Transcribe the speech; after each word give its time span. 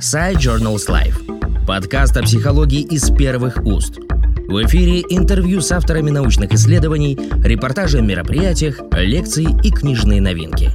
Side 0.00 0.36
Journals 0.36 0.88
Life. 0.88 1.64
Подкаст 1.66 2.16
о 2.18 2.22
психологии 2.22 2.82
из 2.82 3.10
первых 3.10 3.64
уст. 3.64 3.96
В 3.96 4.62
эфире 4.66 5.00
интервью 5.08 5.62
с 5.62 5.72
авторами 5.72 6.10
научных 6.10 6.52
исследований, 6.52 7.16
репортажи 7.42 7.98
о 7.98 8.02
мероприятиях, 8.02 8.80
лекции 8.92 9.46
и 9.64 9.70
книжные 9.70 10.20
новинки. 10.20 10.70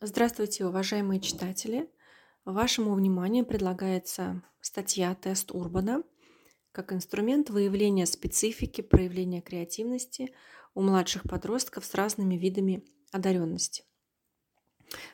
Здравствуйте, 0.00 0.66
уважаемые 0.66 1.20
читатели. 1.20 1.88
Вашему 2.44 2.94
вниманию 2.94 3.46
предлагается 3.46 4.42
статья 4.60 5.14
«Тест 5.14 5.52
Урбана» 5.52 6.02
как 6.72 6.92
инструмент 6.92 7.50
выявления 7.50 8.06
специфики, 8.06 8.80
проявления 8.80 9.40
креативности 9.40 10.34
у 10.74 10.82
младших 10.82 11.22
подростков 11.22 11.84
с 11.84 11.94
разными 11.94 12.34
видами 12.34 12.82
одаренности. 13.12 13.84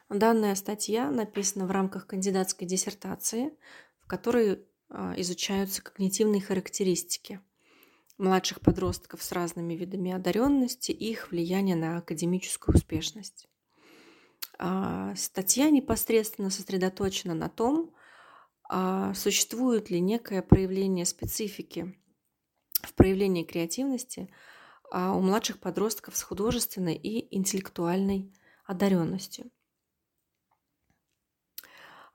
Данная 0.09 0.55
статья 0.55 1.11
написана 1.11 1.67
в 1.67 1.71
рамках 1.71 2.07
кандидатской 2.07 2.67
диссертации, 2.67 3.53
в 4.01 4.07
которой 4.07 4.65
а, 4.89 5.15
изучаются 5.17 5.83
когнитивные 5.83 6.43
характеристики 6.43 7.41
младших 8.19 8.61
подростков 8.61 9.23
с 9.23 9.33
разными 9.33 9.75
видами 9.75 10.13
одаренности 10.13 10.91
и 10.91 11.11
их 11.13 11.31
влияние 11.31 11.77
на 11.77 11.99
академическую 11.99 12.77
успешность. 12.77 13.49
А, 14.59 15.15
статья 15.15 15.71
непосредственно 15.71 16.51
сосредоточена 16.51 17.35
на 17.35 17.49
том, 17.49 17.95
а, 18.69 19.15
существует 19.15 19.91
ли 19.91 20.01
некое 20.01 20.43
проявление 20.43 21.07
специфики 21.07 21.97
в 22.83 22.95
проявлении 22.95 23.45
креативности 23.45 24.29
у 24.93 25.21
младших 25.21 25.61
подростков 25.61 26.17
с 26.17 26.23
художественной 26.23 26.97
и 26.97 27.37
интеллектуальной 27.37 28.35
одаренностью. 28.67 29.51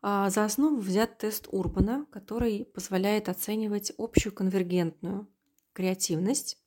А, 0.07 0.29
за 0.29 0.45
основу 0.45 0.77
взят 0.77 1.17
тест 1.17 1.47
Урбана, 1.51 2.05
который 2.11 2.65
позволяет 2.75 3.27
оценивать 3.27 3.91
общую 3.97 4.31
конвергентную 4.31 5.27
креативность. 5.73 6.59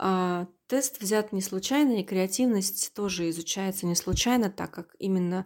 А, 0.00 0.46
тест 0.66 1.02
взят 1.02 1.32
не 1.32 1.42
случайно, 1.42 2.00
и 2.00 2.02
креативность 2.02 2.94
тоже 2.94 3.28
изучается 3.28 3.84
не 3.84 3.94
случайно, 3.94 4.48
так 4.48 4.70
как 4.70 4.96
именно 4.98 5.44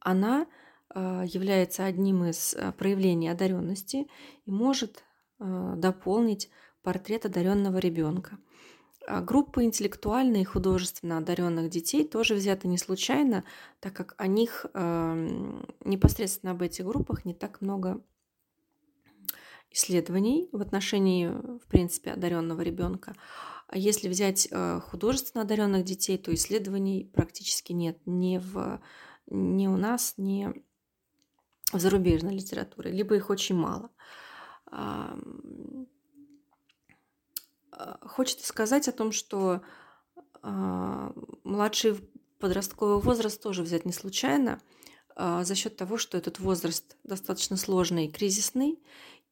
она 0.00 0.46
а, 0.90 1.24
является 1.24 1.86
одним 1.86 2.26
из 2.26 2.54
проявлений 2.76 3.30
одаренности 3.30 4.06
и 4.44 4.50
может 4.50 5.04
дополнить 5.38 6.50
портрет 6.82 7.24
одаренного 7.24 7.78
ребенка. 7.78 8.38
А 9.10 9.22
группа 9.22 9.64
интеллектуально 9.64 10.36
и 10.36 10.44
художественно 10.44 11.16
одаренных 11.16 11.70
детей 11.70 12.06
тоже 12.06 12.34
взята 12.34 12.68
не 12.68 12.76
случайно, 12.76 13.42
так 13.80 13.94
как 13.94 14.14
о 14.18 14.26
них 14.26 14.66
э, 14.74 15.62
непосредственно 15.86 16.52
об 16.52 16.60
этих 16.60 16.84
группах 16.84 17.24
не 17.24 17.32
так 17.32 17.62
много 17.62 18.02
исследований 19.70 20.50
в 20.52 20.60
отношении, 20.60 21.26
в 21.26 21.66
принципе, 21.68 22.10
одаренного 22.10 22.60
ребенка. 22.60 23.16
А 23.66 23.78
если 23.78 24.08
взять 24.08 24.46
э, 24.50 24.80
художественно 24.80 25.40
одаренных 25.40 25.84
детей, 25.84 26.18
то 26.18 26.34
исследований 26.34 27.10
практически 27.10 27.72
нет 27.72 27.98
ни, 28.04 28.36
в, 28.36 28.78
ни 29.26 29.68
у 29.68 29.78
нас, 29.78 30.14
ни 30.18 30.52
в 31.72 31.80
зарубежной 31.80 32.34
литературе, 32.34 32.90
либо 32.90 33.16
их 33.16 33.30
очень 33.30 33.56
мало. 33.56 33.88
Хочется 38.02 38.46
сказать 38.46 38.88
о 38.88 38.92
том, 38.92 39.12
что 39.12 39.62
э, 40.42 41.10
младший 41.44 41.96
подростковый 42.38 43.00
возраст 43.00 43.42
тоже 43.42 43.62
взять 43.62 43.84
не 43.84 43.92
случайно, 43.92 44.60
э, 45.16 45.42
за 45.44 45.54
счет 45.54 45.76
того, 45.76 45.96
что 45.96 46.18
этот 46.18 46.38
возраст 46.40 46.96
достаточно 47.04 47.56
сложный 47.56 48.06
и 48.06 48.10
кризисный, 48.10 48.78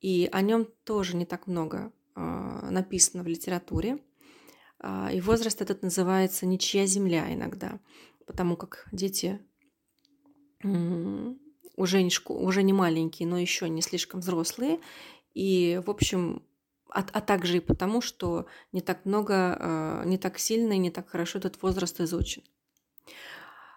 и 0.00 0.28
о 0.32 0.42
нем 0.42 0.68
тоже 0.84 1.16
не 1.16 1.26
так 1.26 1.46
много 1.46 1.92
написано 2.14 3.22
в 3.22 3.26
литературе. 3.26 4.02
И 5.12 5.20
возраст 5.20 5.60
этот 5.60 5.82
называется 5.82 6.46
«ничья 6.46 6.86
земля» 6.86 7.32
иногда, 7.34 7.78
потому 8.26 8.56
как 8.56 8.88
дети 8.90 9.38
уже, 10.62 12.02
не 12.02 12.10
уже 12.28 12.62
не 12.62 12.72
маленькие, 12.72 13.28
но 13.28 13.38
еще 13.38 13.68
не 13.68 13.82
слишком 13.82 14.20
взрослые, 14.20 14.80
и, 15.34 15.80
в 15.84 15.90
общем, 15.90 16.42
а, 16.90 17.04
а 17.12 17.20
также 17.20 17.58
и 17.58 17.60
потому, 17.60 18.00
что 18.00 18.46
не 18.72 18.80
так 18.80 19.04
много, 19.04 19.56
а, 19.58 20.04
не 20.04 20.18
так 20.18 20.38
сильно 20.38 20.74
и 20.74 20.78
не 20.78 20.90
так 20.90 21.08
хорошо 21.08 21.38
этот 21.38 21.60
возраст 21.62 22.00
изучен. 22.00 22.42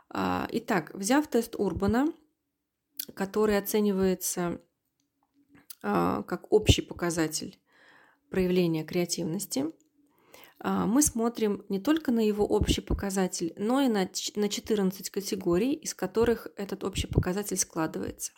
А, 0.10 0.48
итак, 0.52 0.92
взяв 0.94 1.28
тест 1.28 1.56
Урбана, 1.58 2.12
который 3.14 3.58
оценивается 3.58 4.62
как 5.82 6.52
общий 6.52 6.82
показатель 6.82 7.58
проявления 8.30 8.84
креативности, 8.84 9.72
мы 10.62 11.02
смотрим 11.02 11.64
не 11.70 11.80
только 11.80 12.12
на 12.12 12.20
его 12.20 12.46
общий 12.46 12.82
показатель, 12.82 13.54
но 13.56 13.80
и 13.80 13.88
на 13.88 14.10
14 14.10 15.10
категорий, 15.10 15.72
из 15.72 15.94
которых 15.94 16.50
этот 16.58 16.84
общий 16.84 17.08
показатель 17.08 17.56
складывается. 17.56 18.34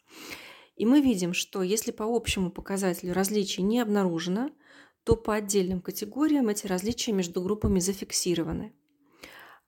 И 0.76 0.86
мы 0.86 1.02
видим, 1.02 1.34
что 1.34 1.64
если 1.64 1.92
по 1.92 2.04
общему 2.04 2.52
показателю 2.52 3.14
различий 3.14 3.64
не 3.64 3.80
обнаружено, 3.80 4.52
то 5.04 5.16
по 5.16 5.34
отдельным 5.36 5.82
категориям 5.82 6.50
эти 6.50 6.68
различия 6.68 7.12
между 7.12 7.42
группами 7.42 7.80
зафиксированы. 7.80 8.76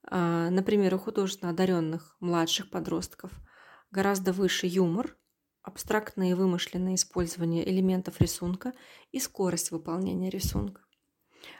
А, 0.06 0.50
например, 0.50 0.94
у 0.94 0.98
художественно 0.98 1.50
одаренных 1.50 2.16
младших 2.20 2.70
подростков 2.70 3.32
гораздо 3.90 4.32
выше 4.32 4.66
юмор, 4.66 5.16
абстрактное 5.62 6.30
и 6.30 6.34
вымышленное 6.34 6.94
использование 6.94 7.68
элементов 7.68 8.20
рисунка 8.20 8.74
и 9.12 9.18
скорость 9.18 9.70
выполнения 9.70 10.30
рисунка. 10.30 10.82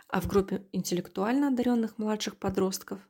А 0.08 0.20
в 0.20 0.28
группе 0.28 0.66
интеллектуально 0.72 1.48
одаренных 1.48 1.98
младших 1.98 2.36
подростков 2.36 3.00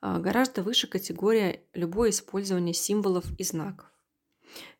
а, 0.00 0.18
гораздо 0.18 0.62
выше 0.62 0.86
категория 0.86 1.64
любое 1.72 2.10
использование 2.10 2.74
символов 2.74 3.24
и 3.38 3.44
знаков. 3.44 3.86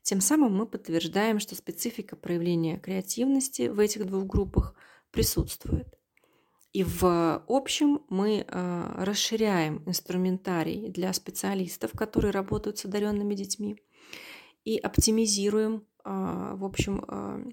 Тем 0.03 0.21
самым 0.21 0.57
мы 0.57 0.67
подтверждаем, 0.67 1.39
что 1.39 1.55
специфика 1.55 2.17
проявления 2.17 2.79
креативности 2.79 3.69
в 3.69 3.79
этих 3.79 4.07
двух 4.07 4.27
группах 4.27 4.75
присутствует. 5.11 5.87
И 6.73 6.85
в 6.85 7.43
общем 7.49 8.03
мы 8.09 8.45
э, 8.47 8.93
расширяем 9.05 9.83
инструментарий 9.87 10.89
для 10.89 11.13
специалистов, 11.13 11.91
которые 11.93 12.31
работают 12.31 12.79
с 12.79 12.85
одаренными 12.85 13.35
детьми, 13.35 13.77
и 14.65 14.79
оптимизируем, 14.79 15.85
э, 16.05 16.53
в 16.55 16.65
общем, 16.65 17.05
э, 17.09 17.45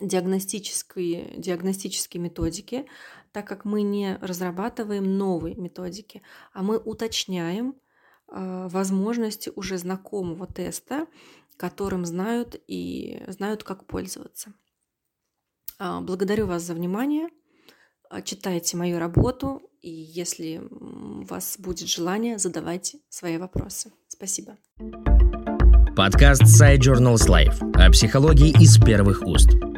диагностические, 0.00 1.34
диагностические 1.36 2.20
методики, 2.20 2.86
так 3.30 3.46
как 3.46 3.64
мы 3.64 3.82
не 3.82 4.16
разрабатываем 4.20 5.16
новые 5.16 5.54
методики, 5.54 6.22
а 6.52 6.64
мы 6.64 6.78
уточняем 6.78 7.76
возможности 8.34 9.52
уже 9.54 9.76
знакомого 9.78 10.46
теста 10.46 11.06
которым 11.56 12.04
знают 12.04 12.60
и 12.66 13.22
знают, 13.28 13.62
как 13.64 13.86
пользоваться. 13.86 14.52
А, 15.78 16.00
благодарю 16.00 16.46
вас 16.46 16.62
за 16.62 16.74
внимание. 16.74 17.28
А, 18.10 18.20
читайте 18.20 18.76
мою 18.76 18.98
работу, 18.98 19.62
и 19.80 19.90
если 19.90 20.58
у 20.58 21.24
вас 21.24 21.56
будет 21.58 21.88
желание, 21.88 22.38
задавайте 22.38 22.98
свои 23.08 23.38
вопросы. 23.38 23.92
Спасибо. 24.08 24.58
Подкаст 25.96 26.42
Side 26.42 26.78
Journals 26.78 27.28
Life 27.28 27.60
о 27.74 27.90
психологии 27.90 28.50
из 28.60 28.78
первых 28.78 29.22
уст. 29.22 29.71